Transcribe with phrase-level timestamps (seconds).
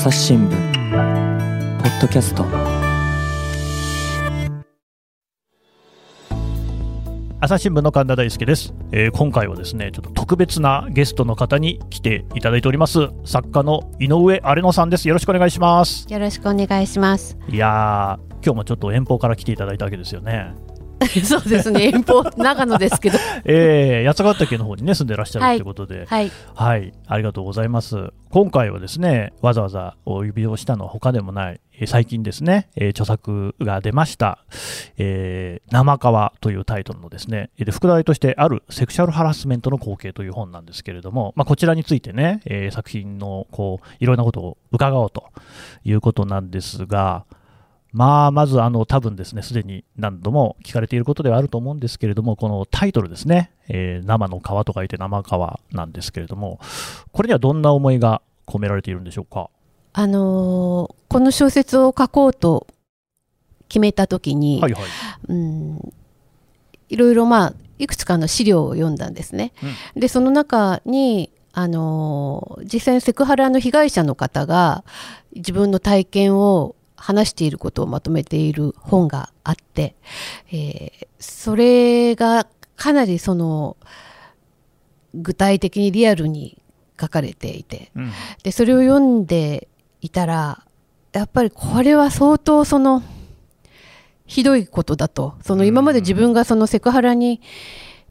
[0.00, 0.50] 朝日新聞。
[0.50, 2.46] ポッドキャスト。
[7.38, 13.10] 朝日新聞の神田大輔です、えー今回はですねちょっと特別なゲストの方に来ていただいております。
[13.26, 15.06] 作家の井上荒野さんです。
[15.06, 16.10] よろしくお願いします。
[16.10, 17.36] よろしくお願いします。
[17.50, 20.54] いやー今日もちょっと遠方から来ていただいたわけですよね
[21.24, 23.18] そうですね、遠方、長野ですけど。
[23.44, 26.30] えー、八ヶ岳の方にね住んでらっしゃるということで、はい。
[26.54, 28.12] はい、ありがとうございます。
[28.28, 34.44] 今回はですね、わざわざお呼びをしたのは他でもない、えー最近ですね、えー著作が出ました、
[34.98, 45.30] えー生川というタイトルのですね、えーで副題としてあるセクシャルハラスメントの光景という本なんですけれども、まあ、こちらについてね、えー作品のこういろんなことを伺おうと
[45.84, 47.24] いうことなんですが、
[47.92, 56.60] まあ、まず、あの、多分ですね、すでに何度も聞かれていることではあると思うんですけれども、このタイトルですね、えー生の川と書いて生川なんですけれども、
[57.12, 59.50] これにはどんな思いが込められているんでしょうか？
[59.92, 62.68] あのーこの小説を書こうと
[63.68, 64.84] 決めたときに、はいはい。
[65.28, 65.92] うん、
[66.88, 69.52] いろいろまあ、いくつかの資料を読んだんですね。
[69.96, 74.84] で、その中に、あのー実際にセクハラの被害者の方が
[75.34, 79.96] 自分の体験を話していることをまとめている本があって、
[80.52, 83.76] えーそれがかなりその
[85.14, 86.60] 具体的にリアルに
[86.98, 89.68] 書かれていてうんでそれを読んで
[90.00, 90.64] いたら
[91.12, 93.02] やっぱりこれは相当その
[94.26, 97.40] ひどいことだとその今まで自分がそのセクハラに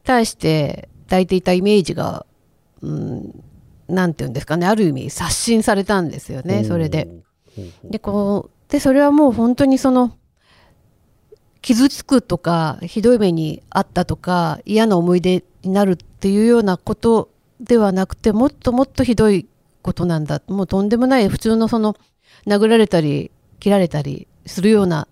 [0.03, 2.25] 対して抱いていたイメージが、
[2.81, 3.43] うん、
[3.87, 7.07] なんていうんですかねある意味刷新されたんですよねそれで。。
[7.83, 10.15] でこうでそれはもう本当にその
[11.61, 19.47] 傷つくとかひどい目にあったとか嫌な思い出になるっていうようなことではなくてもっともっとひどい
[19.81, 20.41] ことなんだ。
[20.47, 21.95] もうとんでもない普通のその
[22.47, 25.07] 殴られたり切られたりするような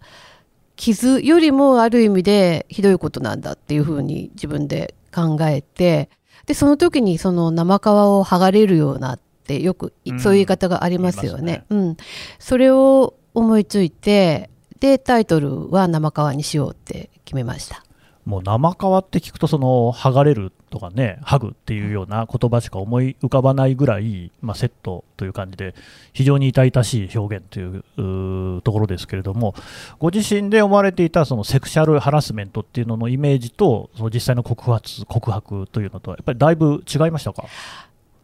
[0.75, 6.09] 傷よりもある意味でひどいことなんだっていうふうに自分で考えて
[6.46, 11.66] でその時にその生皮を剥がれるようなってよくそういう言い方がありますよ言いね。
[11.69, 11.97] うん、
[12.40, 14.50] それを思いついて
[14.80, 17.84] でタイトルは生皮にしようって決めました。
[18.25, 25.76] もう生川って聞くと、その剥がれるとかね、剥ぐっていうような言葉しか思い浮かばないぐらい、まあ、セットという感じで、
[26.12, 29.56] 非常に痛々しい表現というところですけれども、
[29.97, 37.46] ご自身で思われていたそのセクシャルハラスメントっていうののイメージと、その実際の告発告白というのとは、やっぱりだいぶ違いましたか？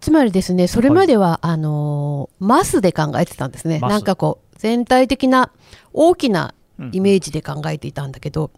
[0.03, 3.79] つまりですねそれまでは、あのーマスで考えてたんですね。
[3.79, 5.49] なんかこう全体的な
[5.93, 6.53] 大きな
[6.91, 8.51] イメーージで考えていたんだけど、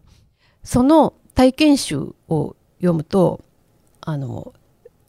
[0.64, 3.44] その体験集を読むと
[4.02, 4.56] あの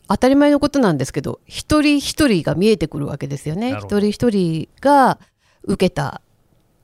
[0.09, 3.79] 当たり前のことなんですけど一人一人が見えてくるわけですよね。
[3.81, 5.19] 一人一人が
[5.63, 6.21] 受けた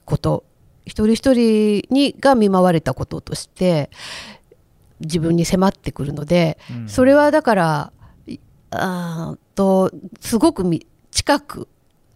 [0.06, 0.44] こと。
[0.86, 3.90] 一人一人にが見舞われたこととして
[5.00, 6.88] 自分に迫ってくるので、うん。
[6.88, 8.01] それはだからい
[8.72, 9.90] あーと
[10.20, 11.68] すごくみ近く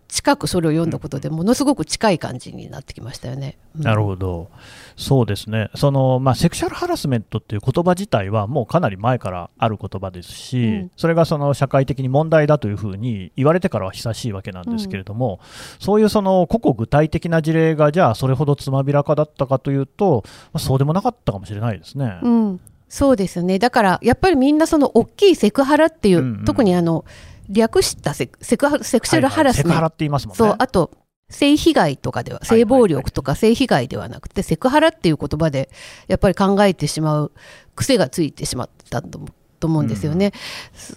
[0.09, 3.59] 近くそれを読んだことでものすごく近い感じになってきましたよね。
[3.77, 3.83] うん。
[3.83, 4.51] なるほど、
[4.97, 10.91] そうですね、そのまあ、セクシャルハラスメントっていう言葉自体は、もうかなり前からある言葉ですし、うん。
[10.97, 15.41] それがその社会的に問題だというふうに言われてからは久しいわけなんですけれども、
[15.81, 22.21] そういうその個々具体的な事例が、じゃあ、それほどつまびらかだったかというと、まあそうでもなかったかもしれないですね。
[22.23, 23.59] うん、そうですね。
[23.59, 27.05] だからやっぱりみんなその大きいセクハラっていう、うんうん特にあの
[27.49, 30.37] 略したセクセクハセクシャルハラスメント、はいはいセクハラって言いますもんね。
[30.39, 30.91] そうあと
[31.29, 35.71] 性被害とかでは性暴力とか性被害ではなくて、セクハラっていう言葉で
[36.07, 37.33] やっぱり考えてしまう
[37.75, 39.21] 癖がついてしまったと
[39.63, 40.33] 思うんですよね。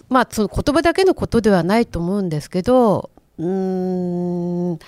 [0.08, 4.78] まあその言葉だけのことではないと思うんですけどうーん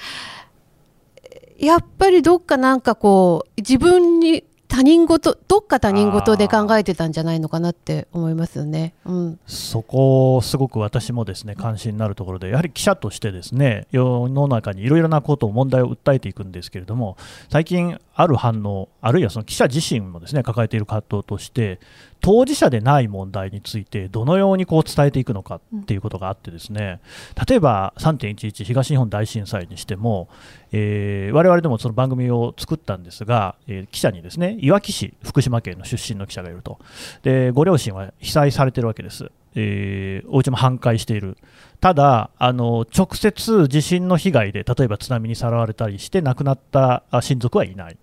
[1.58, 8.94] やっぱりどっかなんかこう自分に他人事どっか他人事で考えてたんじゃないのかなって思いますよね。
[9.04, 17.18] うん、そこ、すごく私もですね関心になるところで、やはり記者としてですね世の中にいろいろなことを問題を訴えていくんですけれども、
[17.50, 21.78] 最近、ある反応、あるいはその記者自身もですね抱えている葛藤として、
[22.22, 27.00] 当事者でない問題について、どのようにこう伝えていくのかっていうことがあって、ですね。
[27.48, 30.28] 例えば3.11東日本大震災にしても、
[30.70, 36.78] えー、我々でもその番組を作ったんですが、えー記者にですねいわき市、福島県の出身の記者がいると、
[37.22, 39.30] でご両親は被災されてるわけです。
[39.56, 41.36] えーお家も半壊している、
[41.80, 47.96] ただ、あの直接地震の被害で、例えば津波にさらわれたりして亡くなった親族はいない、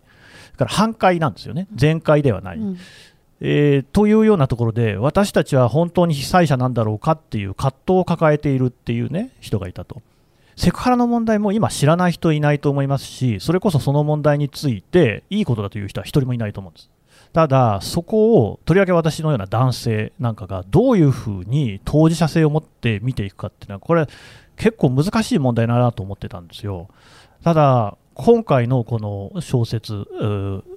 [0.52, 2.58] だから半壊なんですよね、全壊ではない。
[2.58, 2.78] うん。
[3.42, 10.02] えーというようなところで、私たちは本当に被災者なんだろうかっていう葛藤を抱えているっていうね、人がいたと。
[10.58, 16.90] セクハラの問題も今知らない人いないと思いますし、それこそその問題についていいことだという人は一人もいないと思うんです。
[17.32, 24.06] ただ、そこをとりわけ私のような男性なんかがどういうふうに当事者性を持って見ていくかっていうのは、これ、
[24.58, 26.90] 結構難しい問題だなと思ってたんですよ。
[27.44, 30.06] ただ、今回のこの小説、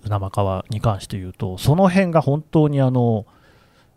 [0.08, 3.26] 生川に関して言うと、その辺が本当にあの、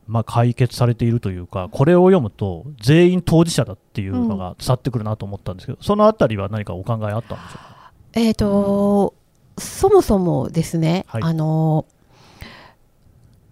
[0.08, 7.92] まあ、解決されているというか、これを読むと、全員当事者だっていうのが伝わってくるなと思ったんですけど、うん、そのあたりは何かお考えあったんでしょうか？
[8.14, 9.14] えーと、
[9.60, 11.86] そもそもですね、はい、あの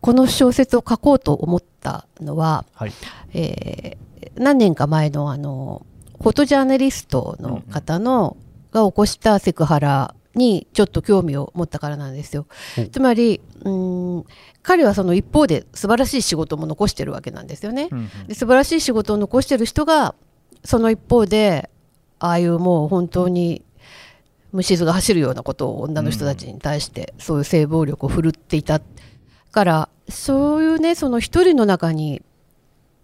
[0.02, 2.92] この小説を書こうと思ったのは、はい、
[3.34, 5.86] えー、何年か前のあの
[6.20, 12.48] フォトジャーナリストの方の、うんうん、が起こしたセクハラにちょっと興味を持ったからなんですよ。
[12.92, 14.26] つまりうん
[14.64, 17.90] 彼はその一方で素晴らしい仕事も残してるわけなんですよね。
[17.92, 20.16] うんうん、で素晴らしい仕事を残してる人が
[20.64, 21.70] その一方で
[22.20, 23.64] ああいうもう本当に
[24.52, 28.82] 虫唾が走るようなことを女の人たちに対してそういう性暴力を振るっていた
[29.52, 32.22] からそういうねその一人の中に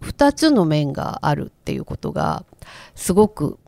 [0.02, 2.44] 2つの面があるっていうことが
[2.94, 3.58] すごく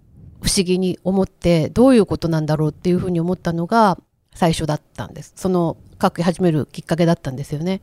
[0.42, 3.98] 不思議に思ってどういうことなんだろうっていうふうに思ったのが
[4.34, 7.80] 最初だったんですその書き始めるきっかけだったんですよね。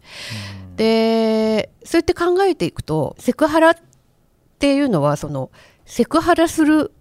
[0.75, 3.75] でそうやって考えていくとセクハラっ
[4.59, 5.51] ていうのはその
[5.85, 6.91] セクハラする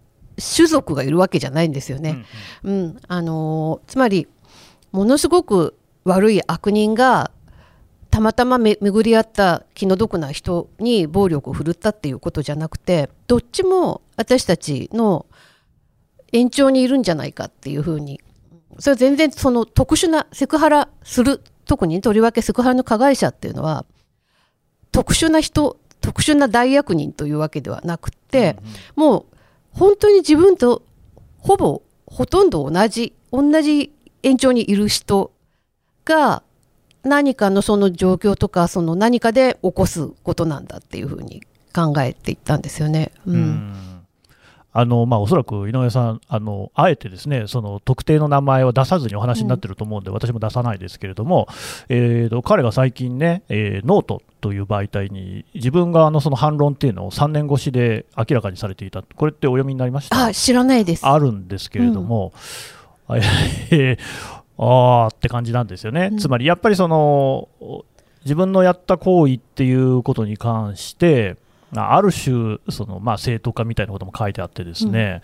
[0.56, 2.24] 種族がいるわけじゃないんですよね。
[2.62, 4.28] うん、うん、あのつまり
[4.92, 7.32] ものすごく悪い悪人が
[8.10, 15.26] たまたま巡り合った気の毒な人に暴力を振るったっていうことじゃなくてどっちも私たちの
[16.32, 18.20] 延長にいるんじゃないかっていうふうに。
[18.78, 23.84] それは全然その特殊なセクハラする特にとりわけセクハラの加害者っていうのは
[24.92, 28.56] 特殊な人特殊な大悪人というわけではなくて、
[28.94, 29.24] もう
[29.72, 30.82] 本当に自分と
[31.38, 35.32] ほぼほとんど同じ同じ延長にいる人
[36.04, 36.42] が
[37.08, 41.42] 何かのその状況とかその何かで起こすことなんだっていうふうに
[41.74, 43.10] 考えていったんですよね。
[43.26, 43.74] うん、うん。
[44.70, 51.48] あのまあ、おそらく井上さんあの、あえてですねその特定の名前を出さずにお話になってると思うんで、うん、私も出さないですけれども、
[51.88, 60.26] えーと、彼が最近ね、えー、ノートという媒体に自分側のその反論っていうのを3年越しで明らかにされていた、これってお読みになりました？
[60.26, 61.04] あ知らないです。
[61.06, 62.32] あるんですけれども、
[63.08, 63.16] うん、
[63.72, 63.98] えー、
[64.58, 67.48] ああって感じなんですよね、うん、つまりやっぱりその
[68.24, 71.36] 自分のやった行為っていうことに関して、
[71.74, 75.22] ある種その、まあ、正当化みたいなことも書いてあってですね、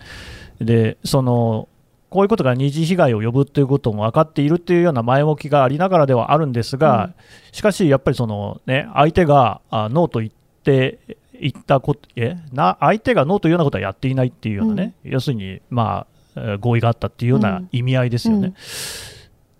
[0.59, 1.67] うん、でその
[2.09, 7.13] こういうことが二次被害を呼ぶということも分かっているというような前置きがありながらではあるんですが、うん、
[7.51, 10.31] しかしやっぱりその、ね、相手があノーと言っ
[10.63, 10.99] て
[11.33, 16.05] 言ったことえな相手がノーというようなことはやっていないっていうようなね、うん、要するに、ま
[16.35, 18.53] あ、合意があったっていうような意味合いですよね。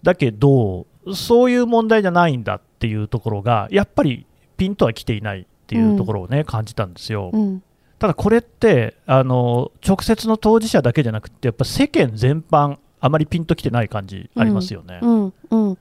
[0.06, 4.26] だけど、そういう問題じゃないんだっていうところが、やっぱり
[4.56, 7.32] ピンとは来ていないっていうところをね、うん、感じたんですよ。
[7.34, 7.64] うん、
[7.98, 15.00] ただこれってあの、直接の当事者だけじゃなくて、やっぱ世間全般、あまりピンときてない感じありますよね。
[15.02, 15.78] うんうん、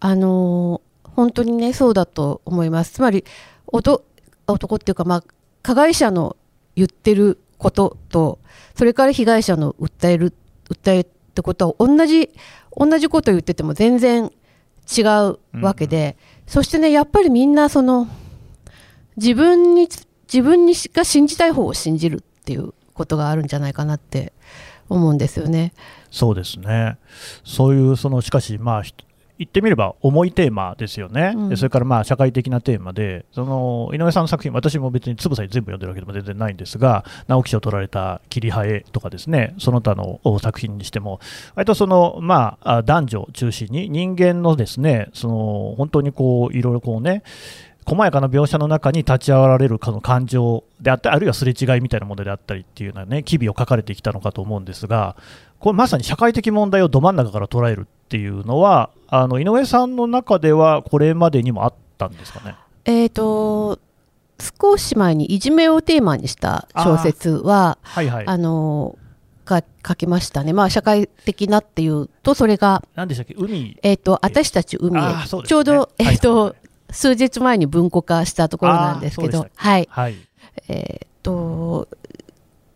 [0.00, 2.92] あのー、本当にね、そうだと思います。
[2.92, 3.24] つまり
[3.66, 4.02] 男
[4.76, 5.24] っていうか、まあ、
[5.62, 6.36] 加害者の
[6.76, 8.38] 言ってることと、
[8.74, 10.34] それから被害者の訴える
[10.68, 12.30] 訴えってことは同じ
[12.76, 14.30] 同じこと言ってても全然
[14.96, 16.16] 違うわけで、
[16.46, 18.08] うん、そしてねやっぱりみんなその
[19.16, 19.88] 自分に
[20.32, 24.32] 自分にが信じたい方を信じるっていうことがあるんじゃないかなって
[24.88, 25.72] 思うんですよね。
[26.10, 26.98] そうですね。
[27.44, 28.82] そういうそのしかしまあ
[29.38, 41.18] 言ってみれば重いテーマですよね、うん、それからまあ社会的なテーマで、その井上さんの作品、私も別につぶさに全部読んでるわけでも全然ないんですが、直木賞を取られた桐葉絵とかですね、その他の作品にしても、
[41.56, 47.24] 割とその、まあ、男女中心に人間のですね、その本当にこういろいろこうね、
[47.86, 55.16] 細やかな描写の中に立ち会われるかの感情であったり、あるいはすれ違いみたいなものであったりっていうようなね、機微を書かれてきたのかと思うんですが、
[55.58, 62.54] これまさに社会的問題をど真ん中から捉えるっていうのは、あの井上さんの中ではこれまでにもあったんですかね？
[62.84, 63.80] えーと
[64.60, 68.96] 少し前にいじめをテーマにした小説はあ、はいはい、あの
[69.44, 73.34] が書きましたね、まあ、社会的なっていうとそれが何でしたっけ？
[73.36, 76.54] 海、えーと、私たち海へ、ね、ちょうど、えーと、はいはい、
[76.92, 80.14] 数日前に文庫化したところなんですけどはい、はい、
[80.68, 81.88] えーと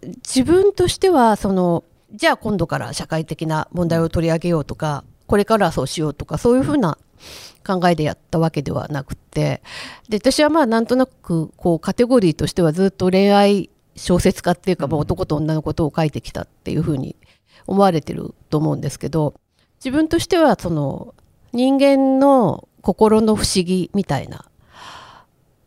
[0.02, 6.98] 自分としてはそのじゃあ今度から社会的な問題を取り上げようとかこれからそうしようとかそういうふうな
[7.64, 9.62] 考えでやったわけではなくて
[10.08, 14.90] で私はまあなんとなくこうカテゴリーとしてはずっと恋愛小説家っていうか、うん。
[14.92, 17.16] もう男と女のことを書いてきたっていうふうに
[17.66, 19.34] 思われてると思うんですけど
[19.84, 21.14] 自分としてはその
[21.52, 24.46] 人間の心の不思議みたいな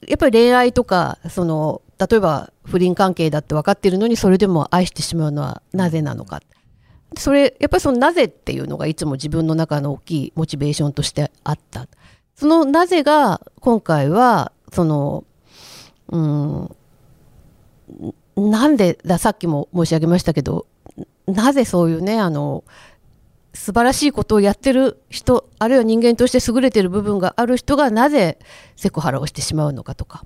[0.08, 6.42] やっぱり恋愛とかその例えば不倫関係だって分かっているのにそれでも愛してしまうのはなぜなのか
[7.18, 11.88] それやっぱりそのなぜっていうのがいつも自分の中の大きいモチベーションとしてあった。
[12.36, 15.26] そのなぜが今回はその
[16.08, 16.76] うん
[18.36, 20.66] なんでださっきも申し上げましたけど
[21.28, 22.64] なぜそういうねあの
[23.54, 28.40] 素晴らしいことをやってる人あるいは人間として優れてる部分がある人がなぜ
[28.78, 30.26] セクハラをしてしまうのかとか。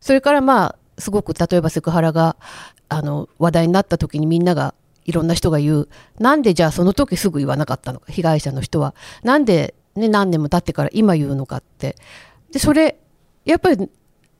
[0.00, 2.36] それからまあすごく例えばセクハラが
[2.88, 4.74] あの話題になった時にみんなが
[5.06, 5.88] いろんな人が言う。
[6.18, 8.12] なんでじゃあその時すぐ言わなかったのか？
[8.12, 8.94] 被害者の人は。
[9.22, 11.96] なんで、ね、何年も経ってから今言うのかって。
[12.52, 12.98] でそれ
[13.44, 13.90] やっぱり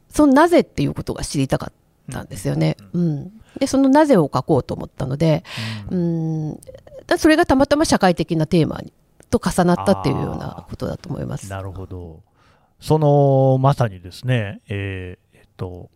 [0.08, 1.72] そのなぜっていうことが知りたかっ
[2.12, 2.76] たんですよね。
[2.92, 5.44] うん、でそのなぜを書こうと思ったので、
[5.90, 6.60] うん、
[7.06, 8.92] だそれがたまたま社会的なテーマに
[9.30, 11.50] と重なったっていうようなことだと思います。
[11.50, 12.22] なるほど。
[12.80, 15.90] そのまさにですね、えーえっと、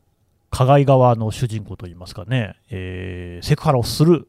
[0.51, 4.29] 加害側の主人公といいますかね、えーセクハラをする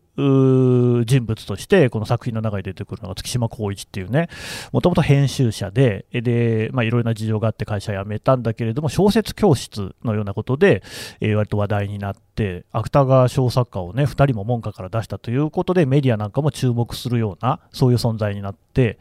[1.06, 4.30] 人物として、この作品の中に出てくるのが月島光一っていうね、
[4.72, 10.84] もともと編集者で、で、まあ、いろいろな事情があって会社辞めたんだけれども、小説教室のようなことで、
[11.20, 19.00] えー割と話題になって、芥川賞作家をね、2人も門下から出したということで、メディアなんかも注目するような、そういう存在になって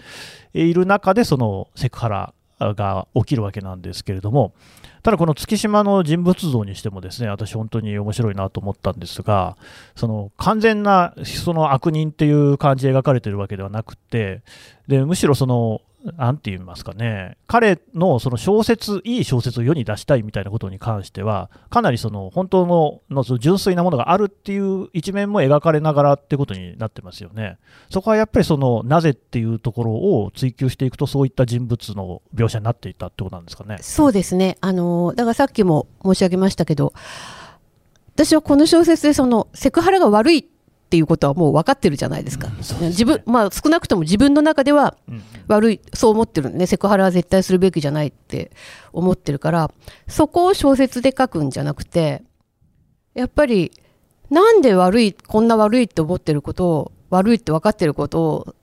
[0.55, 4.53] いる中で、そのセクハラが起きるわけなんですけれども、
[5.03, 9.57] ただこの月島の人物像にしてもですね、私本当に面白いなと思ったんですが、
[9.97, 14.43] その完全なその悪人っていう感じで描かれてるわけではなくて、
[14.89, 27.59] でむしろその、なんて言いますかね、彼のその小説、いい小説を世に出したいみたいなことに関しては、かなりその本当ののその純粋なものがあるっていう一面も描かれながらってことになってますよね。
[27.91, 33.77] そこはやっぱりそのなぜっていうところを追求していくと、そういった人物の描写になっていたってことなんですかね。
[33.83, 34.57] そうですね。
[34.63, 36.95] あの、だからさっきも申し上げましたけど、
[38.15, 40.50] 私はこの小説でそのセクハラが悪い
[40.91, 42.49] っていうことはもう分かってるじゃないですか。
[42.49, 46.67] うん自分、まあ少なくとも自分の中ではうん悪い、そう思ってるね。
[46.67, 48.51] セクハラは絶対するべきじゃないって
[48.93, 49.71] 思ってるから、
[50.09, 52.25] そこを小説で書くんじゃなくて、
[53.15, 53.71] やっぱり、
[54.31, 58.55] なんで悪い、こんな悪いって思ってることを、悪いって分かってることを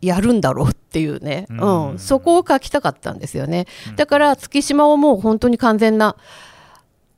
[0.00, 3.66] やるんだろうっていうね、ううんん、そこを書きたかったんですよね。
[3.88, 6.16] うんだから月島をもう本当に完全な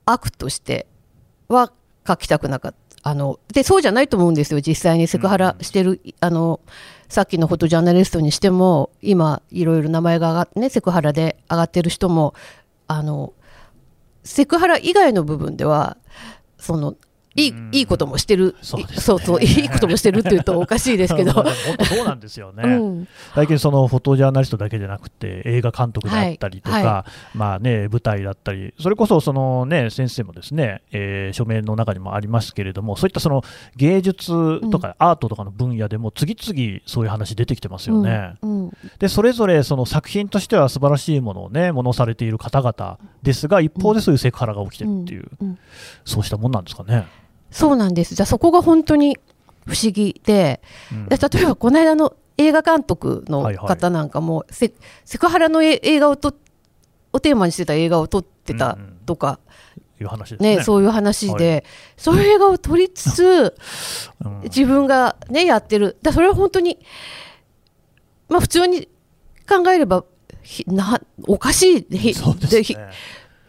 [0.05, 0.87] 悪として
[1.47, 1.71] は
[2.07, 2.82] 書きたくなかった。
[3.03, 6.61] あのでそうじゃないと思うんですよ、実際にセクハラしてる、あの
[7.09, 12.33] さっきのフォトジャーナリストにしても、今、いろいろ名前が上がっね、セクハラで上がってる人も、
[12.87, 13.33] あの
[14.23, 15.97] セクハラ以外の部分では、
[16.57, 16.95] その
[17.35, 17.69] いいうん。
[17.73, 18.87] いいこともしてる、そうね。
[18.97, 21.31] そういいこともしてるっていうとおかしいですけど。
[21.43, 21.45] 本
[21.77, 22.63] 当そうなんですよね。
[22.63, 33.43] うん、最近そのフォトジャーナリストだけじゃなくて映画監督であったりとか、はいはまあね舞台だったりそれこそそのね先生もですね、えー書面の中にもありますけれどもそういったその
[33.75, 38.35] 芸術とかアートとかの分野でも次々そういう話出てきてますよね。
[38.41, 38.71] うんうん。
[38.99, 45.25] でそれぞれその作品としては素晴らしいものをねものされている方々ですが一方でそういうセクハラが起きてるっていう、
[46.05, 47.07] そうしたもんなんですかね。
[47.53, 48.15] そうなんです。
[48.15, 49.17] じゃあそこが本当に
[49.65, 51.05] 不思議で、うん。
[51.07, 53.67] で例えばこの間の映画監督のはいはい。
[53.67, 54.73] 方なんかも、セ
[55.05, 56.33] セクハラのえ映画をと
[57.13, 59.39] をテーマにしてた映画を撮ってたとか、
[60.01, 60.57] いう話ですね。
[60.57, 62.31] ねそういう話で、はそうい。
[62.31, 63.55] う映画を撮りつつ
[64.25, 64.41] うん。
[64.43, 65.97] 自分がねやってる。
[66.01, 66.79] だそれは本当に
[68.29, 68.87] まあ普通に
[69.47, 70.03] 考えれば
[70.41, 72.13] ひなおかしいね。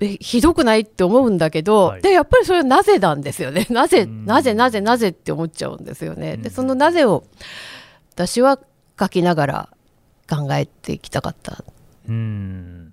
[0.04, 2.02] えひどくないって思うんだけど、はい。
[2.02, 3.66] でやっぱりそれはなぜなんですよね。
[3.70, 4.24] なぜうん。
[4.24, 6.42] なぜなぜなぜって思っちゃうんですよね、うん。
[6.42, 7.24] でそのなぜを
[8.14, 8.58] 私は
[8.98, 9.68] 書きながら
[10.28, 11.64] 考えていきたかった。
[12.08, 12.83] うん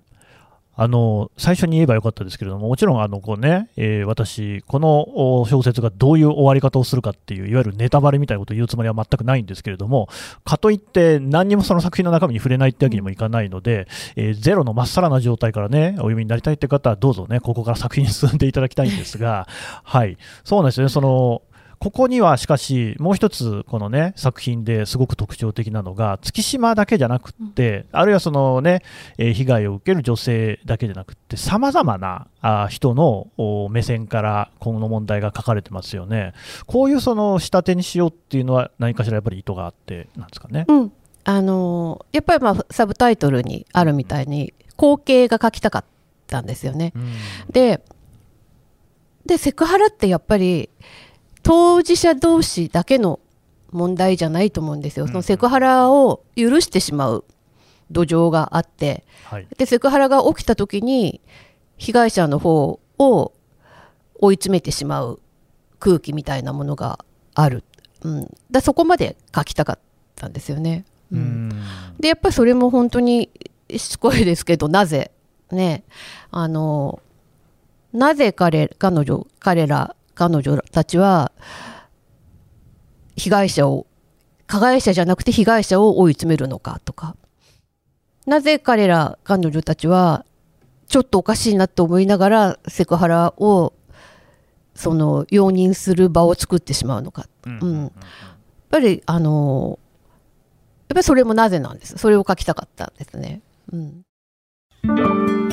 [0.74, 10.08] あの最初に言えばよかったですけれども、もちろんあのこう、ねえー私、この小説がどういう終わり方をするかっていう、いわゆるネタバレみたいなことを言うつもりは全くないんですけれども、
[10.44, 13.86] かといって、何にもその作品の中身に触れないってわけにもいかないので、
[14.16, 19.46] えーゼロのまっさらな状態からね、お読みになりたいって方は、どうぞね、ここから作品に進んでいただきたいんですが、
[19.84, 21.42] はい、そうなんですね、その
[21.82, 28.82] ここにはしかし、もう一つ、このね、作品ですごく特徴的なのが、月島だけじゃなくって、あるいはそのね、
[29.18, 36.34] えー被害を受ける女性だけじゃなくって、さまざまな人のお目線からこの問題が書かれてますよね。
[36.66, 40.66] こういうその仕立てにしようっていうのは、何かしらやっぱり意図があってなんですかね。
[40.68, 40.92] うん
[41.24, 45.84] あのーやっぱりまあサブタイトルにあるみたいに光景が書きたかっ
[46.28, 47.12] たんですよねうん
[47.52, 47.80] で
[49.24, 50.68] でセクハラってやっぱり
[51.42, 53.20] 当事者同士だけの
[53.70, 57.24] 問題じゃないと思うんですよ、そのセクハラを許してしまう。
[57.90, 59.46] 土壌があって、はい。
[59.58, 61.20] でセクハラが起きた時に
[61.76, 63.32] 被害者の方を
[64.14, 65.20] 追い詰めてしまう
[65.78, 67.64] 空気みたいなものがある、
[68.02, 69.78] うん、だそこまで書きたかっ
[70.16, 70.86] たんですよね。
[71.10, 71.48] ううん。
[71.48, 71.62] ん
[72.00, 73.28] でやっぱりそれも本当に
[73.68, 75.10] しつこいですけどなぜ？
[75.50, 75.84] ね。
[76.30, 77.02] あの
[77.92, 79.94] なぜ彼彼女彼ら
[80.28, 81.32] 彼女たちは
[83.16, 83.88] 被害者を
[84.46, 87.16] 加害者じゃなくて被害者を追い詰めるのかとか。
[88.24, 90.24] なぜ彼ら彼女たちは
[90.86, 93.72] ちょっとおかしいなと思いながらセクハラを
[94.76, 97.26] その容認する場を作ってしまうのか。
[97.44, 97.58] うん。
[97.58, 97.82] うん。
[97.82, 97.90] やっ
[98.70, 99.80] ぱりあの
[100.88, 101.98] やっぱりそれもなぜなんです。
[101.98, 103.40] それを書きたかったんですね。
[103.72, 105.51] うん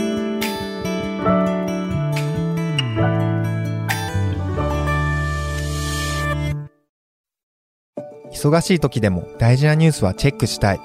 [8.32, 10.80] 忙しい時でも大事なニュースはチェックしたい。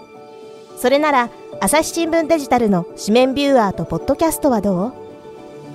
[0.77, 4.93] それなら朝日新聞デジタルの紙面ビューアーとポッドキャストはどう？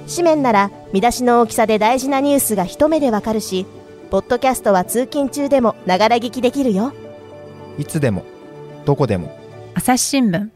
[0.10, 3.66] 紙面なら見出しの大きさで大事なニュースが一目でわかるし
[4.10, 6.94] ポッドキャストは通勤中でもながら聞きできるよ。
[7.78, 8.26] いつでも
[8.86, 9.38] どこでも。
[9.76, 10.50] 朝日新聞。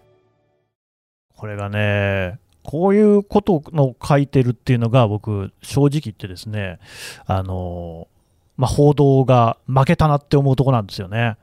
[1.37, 6.79] これがね、こういうことの書いてるっていうのが、僕、正直言ってですね、
[7.25, 8.07] あの
[8.57, 11.37] まあ、報道が負けたなって思うとこなんですよね。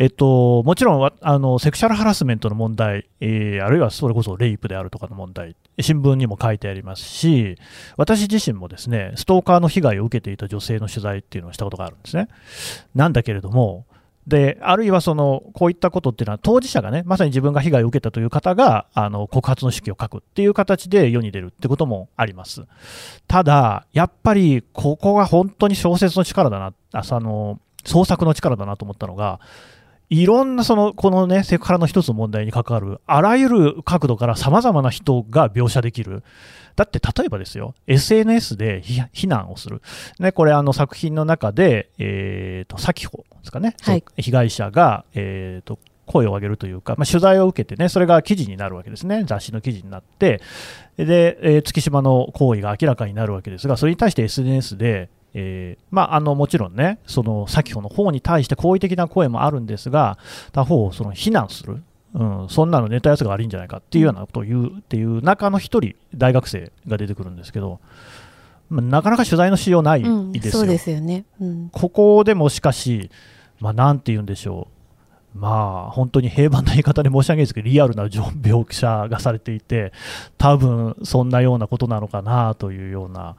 [0.00, 7.56] えっと、もちろんあのセクシャルハラスメントの問題、えーあるいはそれこそレイプであるとかの問題、新聞にも書いてありますし、
[7.96, 12.28] 私自身もですねストーカーの被害を受けていた女性の取材っていうのをしたことがあるんですね。
[12.94, 13.86] なんだけれども、
[14.28, 22.64] であるいはそのこういったことっていうのは、当事者がね、まさに自分が被害を受けたという方があの告発の手記を書くっていう形で世に出るってこともあります。
[23.26, 29.40] ただ、やっぱりここが本当に小説の力だな、あの創作の力だなと思ったのが、
[30.10, 36.22] いろんなそのこのねセクハラの一つの問題に関わるあらゆる角度からさまざまな人が描写できる。
[36.76, 39.82] だって例えばですよ、SNS で非非難をする、
[40.20, 44.04] ね、これ、あの作品の中で、えー、と先ほですかね、はい。
[44.16, 50.40] 被害者が、えー、と声を上げるというか、まあ、取材を受けてね、それが記事になるわけですね、雑誌の記事になって、
[50.96, 60.18] で、えー月島の行為が明らかになるわけですが、それに対して SNS で、えーまあ、あのもちろんね、その先ほどの方に対して好意的な声もあるんですが、
[60.52, 61.82] 他方をその非難する、
[62.14, 67.78] うん、そんなのネタやつが悪いんじゃないかっていうようなことを言うっていう中の一人、大学生が出てくるんですけど、
[68.68, 70.52] まあなかなか取材のしようないうんですよ。
[70.52, 71.24] そうですよね。
[71.40, 73.10] うんここでもしかし、
[73.60, 74.68] まあ、なんて言うんでしょ
[75.34, 79.92] う、まあ、本当に平凡な言い方で申し訳ないですけど、リアルな描写がされていて、
[80.36, 83.36] 多分そんなようなことなのかなというような、あ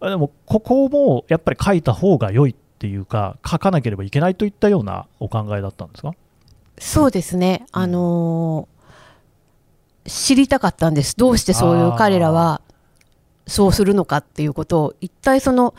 [0.00, 6.14] でも、ここもやっぱり書いた方が良いっていうか、書かなければいけないといったようなお考えだったんですか？
[6.78, 7.66] そうですね。
[7.72, 8.80] あのー
[10.06, 11.14] 知りたかったんです。
[11.14, 12.62] どうしてそういう彼らは
[13.46, 15.74] そうするのかっていうことを、一体その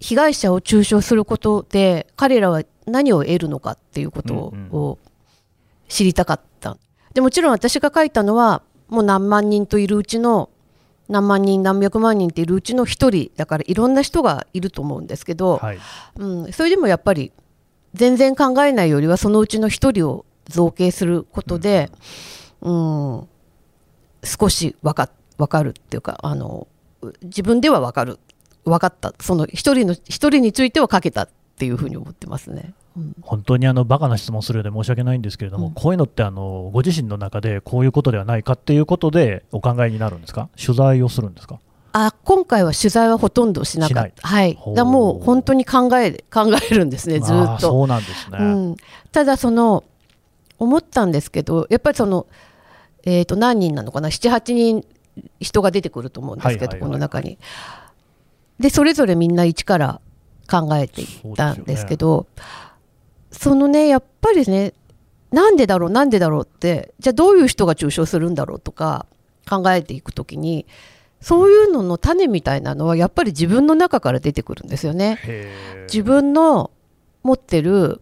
[0.00, 4.98] 被害者を中傷することで彼らは何を得るのかっていうことうんを
[5.88, 6.76] 知りたかった。
[7.14, 10.50] でもちろん私が書いたのはもう何万人といるうちの
[11.10, 15.78] 何万人何百万人っているうちの一人だからいろんな人がいると思うんですけど、はい、
[16.16, 17.32] うん、それでもやっぱり
[17.94, 21.90] 全然考えないよりはそのうちの一人を造形することで、
[22.62, 23.28] うん。
[24.24, 26.68] 少し分か分かるっていうかあの
[27.22, 28.18] 自分では分かる。
[28.64, 29.14] 分かった。
[29.20, 32.74] その一人の一人については書けたっていうふうに思ってますね。
[32.96, 41.60] うん本当にあのバカな質問するようで申し訳ないんですけれども、うんこういうのってあのご自身の中でこういうことではないかっていうことでお考えになるんですか、取材をするんですか？
[41.92, 44.28] あ今回は取材はほとんどしなかった。
[44.28, 44.58] はい。
[44.74, 47.58] だもう本当に考え 考えるんですねずっと。
[47.60, 48.38] そうなんですね。
[48.38, 48.76] うん、
[49.12, 49.84] ただその
[50.58, 52.26] 思ったんですけどやっぱりその、
[53.04, 54.84] えー、と何人なのかな？78人
[55.40, 57.38] 人が出てくると思うんですけど、この中に。
[58.60, 60.00] でそれぞれみんな一から
[60.48, 62.26] 考えていったんですけど
[63.30, 64.72] そのねやっぱりね
[65.30, 69.06] なんでだろうなんでだろうってじゃあどういう人が中傷するんだろうとか
[69.48, 70.66] 考えていくときに
[71.20, 75.18] そういうのの種みたいなのはやっぱり自分の中から出てくるんですよね。
[75.82, 76.70] 自分の
[77.22, 78.00] 持ってる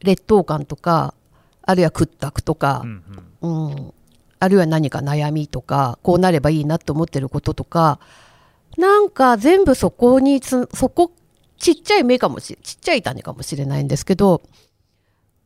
[0.00, 1.14] 劣等感とか
[1.62, 3.02] あるいは屈託とかう、ん
[3.42, 3.70] うん。
[3.70, 3.94] うん。
[4.38, 8.00] あるいは何か悩みとかこうなればいいなと思ってることとか
[8.76, 11.12] なんか全部そこにつそこ
[11.62, 14.42] ちっちゃい芽かもしちっちゃい種かもしれないんですけど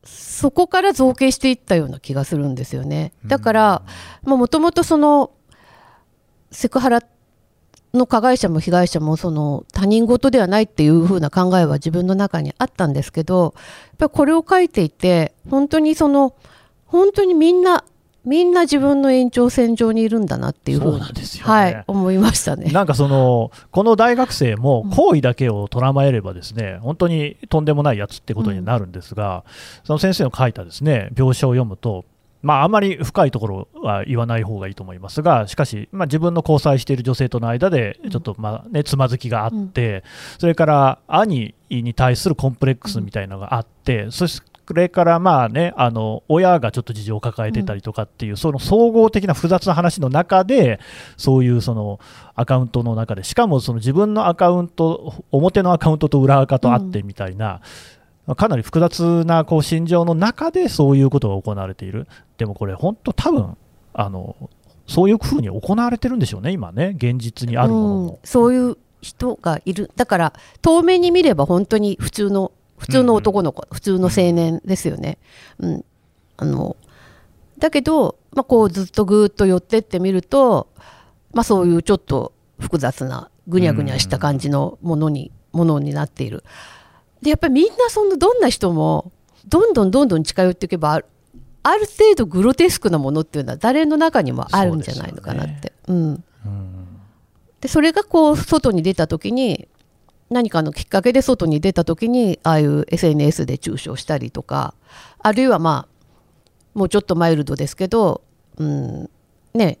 [0.03, 3.11] そこから造形していったような気がするんですよね。
[3.25, 3.81] だから
[4.23, 5.31] もともとその
[6.51, 7.03] セクハラ
[7.93, 16.35] の加害者も被害者もその他人事ではないっていう風な考えは自分の中にあったんですけどやっぱりこれを書いていて本当にその
[16.85, 17.83] 本当にみんな
[18.27, 21.07] みんな自分の延長線上にいるんだなっていうふうにね。
[21.41, 22.71] はい、思いましたね。
[22.71, 29.45] なんかそのこの大学生も行為だけをとらまえればですね本当にとんでもないやつってことになるんですが、
[29.85, 32.03] その先生の書いたですね描写を読むと、
[32.41, 40.03] まあ、あまり深いところは言わない方がいいと思いますがしかし、まあ、自分の交際している女性との間でちょっとまあ、ね、つまずきがあって、
[40.37, 50.79] それから兄に対するコンプレックスみたいなのがあって、そしてそれからまあね、あの親がちょっと事情を抱えてたりとかっていう、その総合的な複雑な話の中で、
[51.15, 51.99] そういうその
[52.35, 57.61] アカウントの中で、しかもその自分のアカウント、表のアカウントと裏アカとあってみたいな、
[58.35, 63.57] かなり複雑なこう心情の中でそういうことが行われている、でもこれ、本当、多分
[63.93, 64.35] あの
[64.85, 68.19] そういうふうに行われてるんでしょうね、今ね、現実にあるものうんも。
[68.23, 69.91] そういう人がいる。
[69.95, 75.17] だから遠目に見れば本当に普通の普通の男の子、普通の青年ですよね。
[75.59, 75.85] うん、
[76.37, 76.77] あの
[77.57, 80.67] だけど、まあ、こうずっとぐーっと寄ってってみると、
[81.33, 86.43] まあ、そういうちょっと複雑なぐにゃぐにゃした感じのものに,、ものになっている。
[87.21, 89.11] でやっぱりみんなそのどんな人も
[89.47, 91.07] どんどんどんどん近寄っていけばある
[91.63, 95.73] 程度グロテスクなものっていうのは誰の中にもあるんじゃないのかなって。
[95.87, 96.87] うんうん
[97.59, 99.67] でそれがこう外に出た時に
[100.29, 104.73] 何かのきっかけで外に出た時にああいう SNS で中傷したりとか
[105.19, 105.97] あるいはまあ
[106.77, 108.21] もうちょっとマイルドですけど、
[108.57, 109.09] うん、
[109.53, 109.79] ね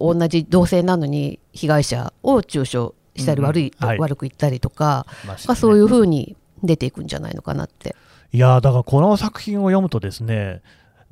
[0.00, 7.94] 同じ同性なのに被害者を中傷したりうん悪い、はい悪く言ったりとか、まあ、そういうふうに出ていくんじゃないのかなって。
[8.32, 10.60] いやーだからこの作品を読むとですね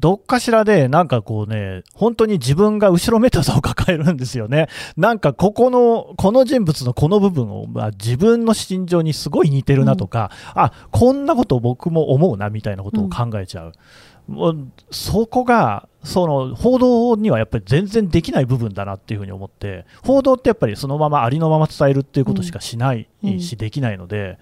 [0.05, 4.69] どっかしらでなんかこうね本当に自分が後ろめたさを抱えるんですよね。
[4.99, 13.73] なんかここのこの人物のこの部分を、まあ、自分の心情にすごい似てるなとか、あこんなこと僕も思うなみたいなことを考えちゃう、
[14.29, 23.41] もうそこがその報道にはやっぱり全然できない部分だなっていうふうに思って報道ってやっぱりそのままありのまま伝えるっていうことしかしないうん。
[23.41, 24.39] し、できないので。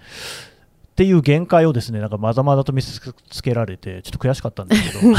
[0.93, 2.99] っていう限界をですねなんかまざまざと見せ
[3.31, 5.13] つけられてちょっと悔しかったんですけど。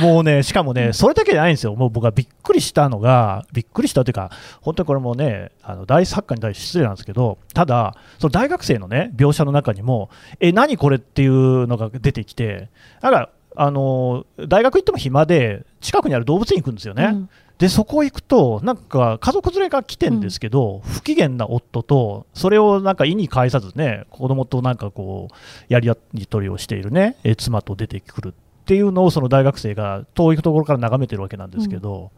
[0.00, 1.74] もうねしかもねそれだけじゃないんですよ。
[1.74, 4.30] もう僕はびっくりしたのがびっくりしたというか
[4.62, 10.08] 本当にこれもねあの大作家に対して失礼なんですけどただその大学生のね描写の中にも
[10.40, 12.70] え何これっていうのが出てきて
[13.02, 13.28] だから
[13.60, 17.28] あの大学行っても暇で近くにある動物園行くんですよね、うん。
[17.58, 25.34] でそこ行くと、なんか家族連れが来てんですけど、不機嫌な夫と、それをなんか意に介さずね、子供となんかこう、
[25.68, 25.90] やり
[26.28, 32.12] 取りをしているね、え妻と出てくるっていうのを、その大学生が遠いところから眺めてるわけなんですけど、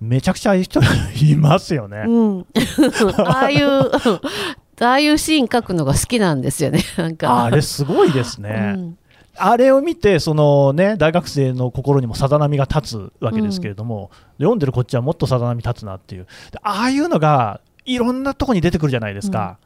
[0.00, 2.04] めちゃくちゃいい人いますよね。
[2.06, 2.46] うん、
[3.26, 7.44] ああいうああいうシーン書くのが好きなんですよねなんか。
[7.44, 8.74] あれすごいですね。
[8.76, 8.98] うん
[9.38, 19.58] あれを見て、そのね、大学生の心にもさざ波が立つわけですけれども、読んでるこっちはもっとさざ波立つなっていう、でああいうのがいろんなとこに出てくるじゃないですか。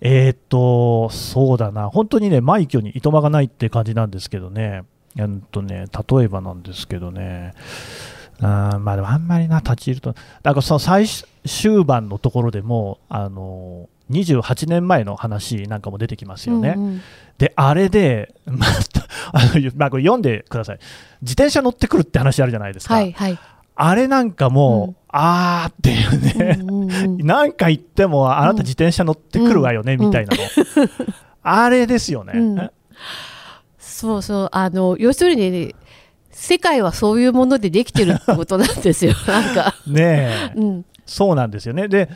[0.00, 4.84] えーっと、そうだな、本当にね、枚挙にいとまがないって感じなんですけどね、
[5.18, 7.52] うんとね例えばなんですけどね、
[8.40, 11.06] あーまあ、でもあんまりな、立ち入ると、なんかその最
[11.46, 16.74] 終盤のところでも、あの28年前の話なんかも出てきますよね。
[16.76, 17.02] うんうん。
[17.38, 20.78] で、あれで、 また、あの、まあ、これ読んでください。
[21.22, 22.94] 自転車乗ってくるって話あるじゃないですか。
[22.94, 23.38] はいはい、
[23.76, 24.96] あれなんかもう、うん。
[25.08, 27.18] あーっていうね、うんうんうん。
[27.26, 30.06] なんか言っても、あなた自転車乗ってくるわよね、うん。
[30.06, 30.42] みたいなの。
[31.42, 32.32] あれですよね。
[32.34, 32.70] うん。
[33.78, 34.48] そうそう。
[34.52, 35.74] あの要するに、ね、
[36.30, 39.14] 世界はそういうものでできてるってことなんですよ。
[39.26, 40.84] なんか、ねえ、うん。
[41.04, 41.88] そうなんですよね。
[41.88, 42.08] で、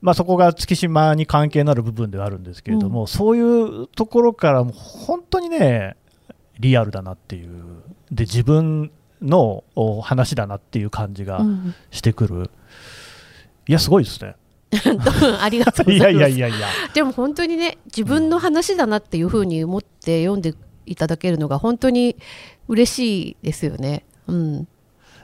[0.00, 5.96] まあ、そこが月島に関係のある部分ではあるんですけれども、そういうところからも本当にね、
[6.58, 12.50] リアルだなっていう、で自分のお話だなっていう感じがうんしてくる、
[13.68, 14.36] いや、すごいですね。
[15.40, 16.22] ありがとうごいざいます。
[16.22, 20.54] やいやいやいや、でも本当にね自分の話だなっていうふうに思って読んで
[20.86, 22.16] いただけるのが本当に
[22.68, 24.04] 嬉しいですよね。
[24.26, 24.68] うん、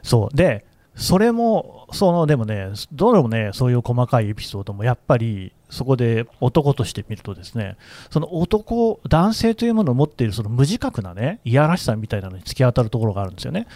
[0.03, 7.77] そう、で、それも、そのでもね、どれもね、そういう細かいエピソードもやっぱり、そこで男として見るとですね、
[8.11, 13.67] その男、男性というものを持っているその無自覚なね、いやらしさみたいなのに突き当たるところがあるんですよね。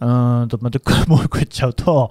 [0.00, 0.04] う
[0.44, 0.70] んと、ま
[1.08, 2.10] もう一個言っちゃうと、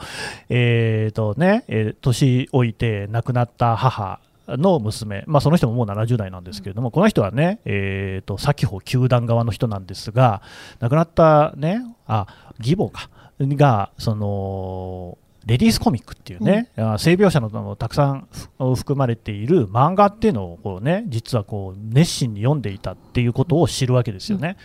[0.49, 10.41] えーとね、えー年老いて亡くなった母の娘、まあ、その人ももう70代なんですけれども、この人はね、えーと、先ほ球団側の人なんですが、
[10.80, 12.27] 亡くなったね、あ、
[12.60, 24.58] 義母か、が、その、レディースコミックっていうね、あ性描写ののたくさんふ含まれている漫画っていうのをこう、ね、実はこう熱心に読んでいたっていうことを知るわけですよね。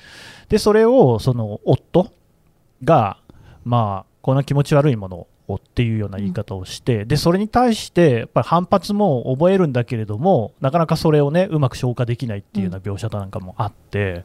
[0.48, 2.10] でそれをその夫
[2.82, 3.18] が、
[3.64, 14.24] まあ、こんな気持ち悪いものをっていうような言い方をして、でそれに対してやっぱり反発も覚えるんだけれどもなかなかそれをねうまく消化できないっていうような描写なんかもあって。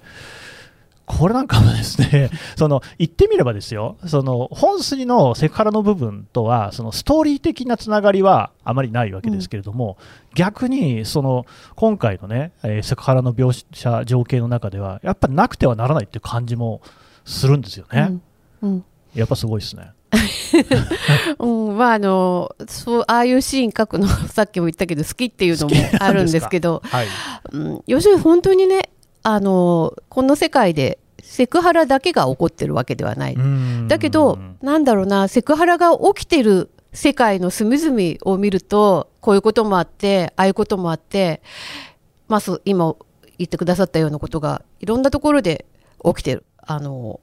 [1.08, 9.98] これなんかもですね、 その言ってみればですよ、その本筋のセクハラの部分とは、そのストーリー的なつながりはあまりないわけですけれども、
[10.36, 16.82] 逆にその今回のね、えーセクハラの描写、情景の中では、やっぱなくてはならないっていう感じも
[17.24, 18.20] するんですよね。
[18.62, 19.89] うんうんやっぱすごいですね。
[21.39, 27.08] うん、まああのそうああいうシーン書くのさっきも言ったけど好きっていうのもあるんですけどはい。
[27.52, 28.89] うん、要するに本当にね
[29.30, 33.38] あのこの世界でセクハラだけが起こってるわけではない。
[33.90, 41.42] だけど、なんだろうな、セクハラが起きてる世界の隅々を見ると、こういうこともあって、ああいうこともあって、
[42.30, 42.96] まあ、今
[43.38, 45.66] 言ってくださったようなことが、いろんなところで
[46.06, 46.46] 起きてる。
[46.60, 47.20] あの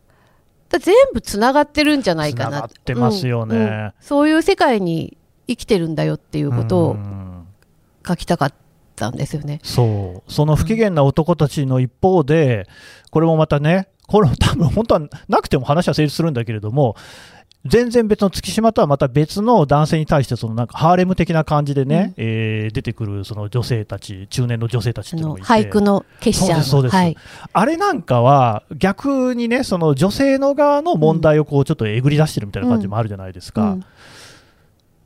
[0.69, 2.67] だ全部つながってるんじゃないかな。
[2.67, 3.57] ってますよね。
[3.57, 3.63] うん。
[3.63, 3.93] うん。
[4.01, 5.17] そういう世界に
[5.49, 7.47] 生きてるんだよっていうことをうん。
[8.07, 8.64] 書きたかった
[9.11, 9.61] んですよね。
[9.63, 12.67] そう、その不機嫌な男たちの一方で、
[13.11, 16.97] これもまたね、これも多分本当はなくても話は成立するんだけれども、
[17.67, 26.59] 全然別の月島とはまた別の男性に対して、そのなんかハーレム的な感じでね、えー出てくるその女性たち、中年の女性たちっていうの俳句の結社。
[26.59, 26.97] のそうですそうです。
[26.97, 27.17] はい、
[27.53, 33.63] あれなんかは、逆にね、その女性の側の問題をこうちょっとえぐり出してるみたいな感じもあるじゃないですか。
[33.63, 33.85] うん。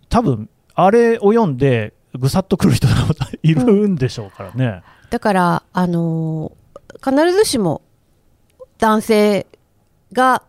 [0.09, 4.83] 多分あれを読んで、ぐさっとくる人がまたいるんでしょうからね。
[5.11, 6.59] だから、あのー
[7.01, 7.83] 必ずしも
[8.79, 9.47] 男性
[10.13, 10.43] が、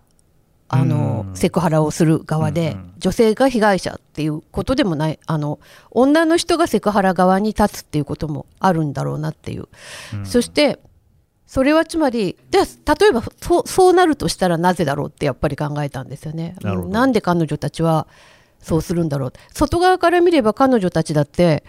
[0.67, 1.35] あのーうん。
[1.35, 2.93] セクハラをする側で、うんうん。
[2.97, 5.59] 女性が被害者っていうことでもないあの
[5.91, 9.67] 女の人がセクハラ側に立つっていうこともあるんだろうなっていう、
[10.13, 10.25] うん。
[10.25, 10.79] そして
[11.45, 16.55] それはつまりで例えばそうそうなるとしたらなぜだろうってやっぱり考えたんですよね。
[16.63, 18.07] なんで彼女たちは
[18.59, 19.33] そうするんだろう。
[19.53, 21.63] 外側から見れば彼女たちだって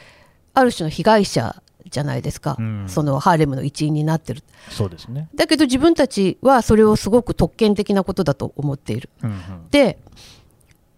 [0.54, 2.84] ある種の被害者じゃないですか、うん。
[2.88, 4.42] そのハーレムの一員になってる。
[4.68, 5.28] そうですね。
[5.34, 9.10] だけど自分たちはそれをすごく特権的なことだと思っている。
[9.22, 9.38] うんうん。
[9.70, 9.98] で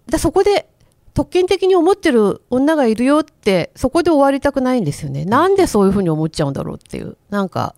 [0.09, 0.69] だそこで
[1.15, 5.25] 特権的に思ってる女がいるよってそこで終わりたくないんですよね。
[5.25, 7.17] なんでそういうふうに思っちゃうんだろうっていう。
[7.31, 7.75] なんか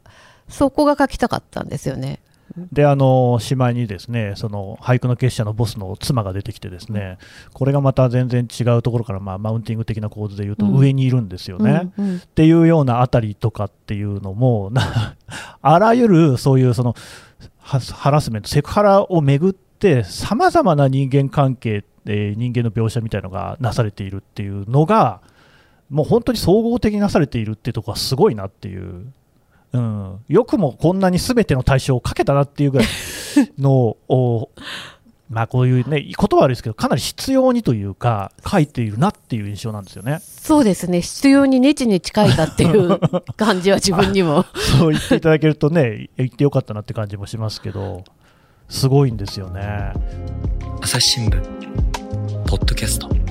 [0.49, 2.21] そこが書きたかったんですよね
[2.73, 7.19] で、あの、しまいにですね、その俳句の結社のボスの妻が出てきてですね、
[7.53, 10.77] これがまた全然違うところから、まあ、マウンティング的な構図で言うと、うん。
[10.77, 11.93] 上にいるんですよね。
[11.99, 12.17] うんうん。
[12.17, 15.17] っていうようなあたりとかっていうのも、な
[15.63, 16.95] あらゆるそういうその
[17.59, 25.23] ハハラスメント、セクハラをめぐって、さまざまな人間関係、えー人間の描写みたいのがなされているっていうのが、
[25.91, 29.13] もう本当に総合的になされているっていうところがすごいなっていう、
[29.75, 32.87] うん、よくもこんなにすべての対象をかけたなっていうぐらい
[33.59, 34.51] の、お
[35.29, 40.21] まあこういうね、言葉は悪いですけど、かなり必要にというか、書いているなっていう印象なんですよね。
[40.21, 43.01] そうですね必要にネチネチ書いたっていう
[43.37, 44.45] 感じは自分にも
[44.79, 48.05] そう言っていただけるとね、言ってよかったなって感じもしますけど、
[48.69, 49.93] すごいんですよね。
[50.81, 51.43] 朝日新聞
[52.47, 53.24] ポッドキャスト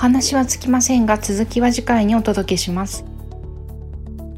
[0.00, 3.04] 話はつきませんが続きは次回にお届けします。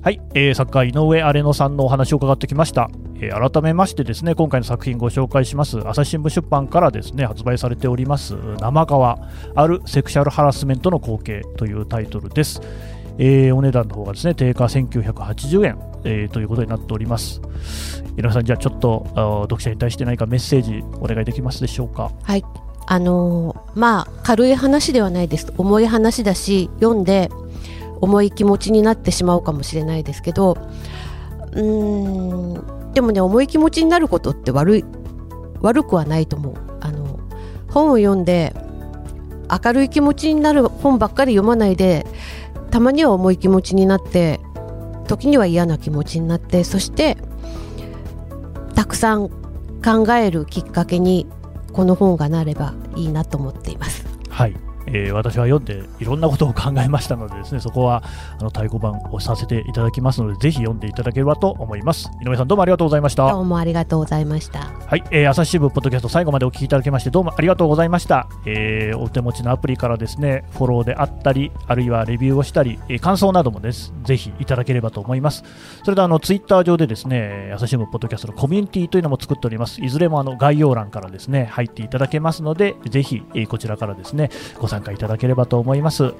[0.02, 5.78] はい、えー、作家井上荒野さんのお話を伺ってきました、えー改めましてですね今回の作品ご紹介します。
[5.86, 9.20] 朝日新聞出版からですね発売されております生川
[9.54, 12.60] あるセクシャルハラスメントの光景というタイトルです、
[13.18, 17.40] えーお値段の方がですね定価1980円、えーということになっております。
[18.18, 19.06] 井上さんじゃあちょっと
[19.44, 22.10] 読者に対して何かメッセージお願いできますでしょうか？
[22.24, 22.42] はい
[22.92, 25.54] あのまあ軽い話ではないです。
[25.56, 27.30] 重い話だし読んで
[28.02, 30.58] 重い気持ちになってしまうかもしれないですけど
[31.52, 34.84] うーんでもね重い気持ちになることって悪い
[35.62, 36.54] 悪くはないと思う。
[36.82, 37.18] あの
[37.70, 38.54] 本を読んで
[39.64, 42.06] 明るい気持ちになる本ばっかり読まないで
[42.70, 44.38] たまには重い気持ちになって
[45.08, 47.16] 時には嫌な気持ちになってそして
[48.74, 49.30] たくさん
[49.82, 51.26] 考えるきっかけに
[51.72, 54.06] この本がなればいいなと思っています。
[54.28, 54.54] はい、
[54.92, 58.02] ええー私は読んでいろんなことを考えましたのでですねそこは
[58.38, 62.10] あの太鼓判をさせていただきますのでぜひ読んでいただければと思います。
[62.24, 63.30] 井上さんどうもありがとうございました。
[63.30, 64.60] どうもありがとうございました。
[64.86, 73.92] はい、えー朝日新聞ポッドキャスト最後までお聞きいただきましてどうもありがとうございました、えーお手持ちのアプリからですねフォローであったりあるいはレビューをしたり、えー感想などもです。
[74.04, 75.44] ぜひいただければと思います。
[75.84, 79.82] それであのツイッター上でですね朝日新聞ポッドキャストのコミュニティというのも作っております。
[79.82, 86.12] いずれもあの概要欄からですね入っていただけますのでぜひ、えーこちらからですねご参参加いただければと思います。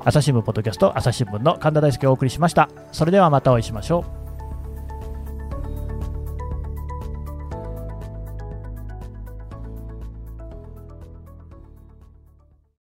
[0.00, 2.68] 朝日新聞ポッドキャスト朝日新聞の神田大輔をお送りしました。
[2.92, 4.27] それではまたお会いしましょう。